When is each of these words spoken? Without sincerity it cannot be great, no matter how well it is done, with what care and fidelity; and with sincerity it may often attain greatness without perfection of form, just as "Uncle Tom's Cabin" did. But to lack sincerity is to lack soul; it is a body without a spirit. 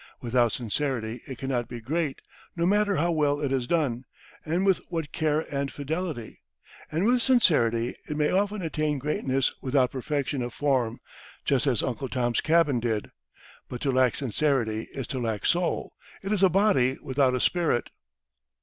Without 0.19 0.51
sincerity 0.51 1.21
it 1.27 1.37
cannot 1.37 1.67
be 1.67 1.79
great, 1.79 2.23
no 2.55 2.65
matter 2.65 2.95
how 2.95 3.11
well 3.11 3.39
it 3.39 3.51
is 3.51 3.67
done, 3.67 4.05
with 4.47 4.77
what 4.89 5.11
care 5.11 5.41
and 5.53 5.71
fidelity; 5.71 6.41
and 6.91 7.05
with 7.05 7.21
sincerity 7.21 7.93
it 8.09 8.17
may 8.17 8.31
often 8.31 8.63
attain 8.63 8.97
greatness 8.97 9.53
without 9.61 9.91
perfection 9.91 10.41
of 10.41 10.55
form, 10.55 10.99
just 11.45 11.67
as 11.67 11.83
"Uncle 11.83 12.09
Tom's 12.09 12.41
Cabin" 12.41 12.79
did. 12.79 13.11
But 13.69 13.79
to 13.81 13.91
lack 13.91 14.15
sincerity 14.15 14.87
is 14.91 15.05
to 15.05 15.19
lack 15.19 15.45
soul; 15.45 15.93
it 16.23 16.31
is 16.31 16.41
a 16.41 16.49
body 16.49 16.97
without 17.03 17.35
a 17.35 17.39
spirit. 17.39 17.91